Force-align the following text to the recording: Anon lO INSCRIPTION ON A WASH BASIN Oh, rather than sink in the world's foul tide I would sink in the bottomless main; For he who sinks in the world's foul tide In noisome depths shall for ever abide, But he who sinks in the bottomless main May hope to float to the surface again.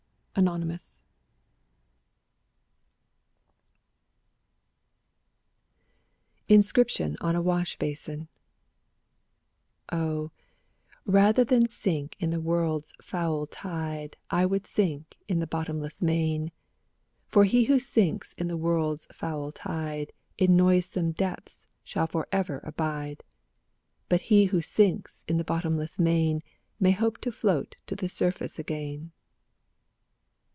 Anon 0.33 0.69
lO 0.69 0.77
INSCRIPTION 6.47 7.17
ON 7.19 7.35
A 7.35 7.41
WASH 7.41 7.77
BASIN 7.77 8.29
Oh, 9.91 10.31
rather 11.05 11.43
than 11.43 11.67
sink 11.67 12.15
in 12.21 12.29
the 12.29 12.39
world's 12.39 12.93
foul 13.01 13.45
tide 13.45 14.15
I 14.29 14.45
would 14.45 14.65
sink 14.65 15.17
in 15.27 15.39
the 15.39 15.47
bottomless 15.47 16.01
main; 16.01 16.53
For 17.27 17.43
he 17.43 17.65
who 17.65 17.77
sinks 17.77 18.31
in 18.37 18.47
the 18.47 18.57
world's 18.57 19.07
foul 19.11 19.51
tide 19.51 20.13
In 20.37 20.55
noisome 20.55 21.11
depths 21.11 21.67
shall 21.83 22.07
for 22.07 22.29
ever 22.31 22.61
abide, 22.63 23.25
But 24.07 24.21
he 24.21 24.45
who 24.45 24.61
sinks 24.61 25.25
in 25.27 25.35
the 25.35 25.43
bottomless 25.43 25.99
main 25.99 26.41
May 26.79 26.91
hope 26.91 27.17
to 27.17 27.33
float 27.33 27.75
to 27.87 27.97
the 27.97 28.07
surface 28.07 28.57
again. 28.57 29.11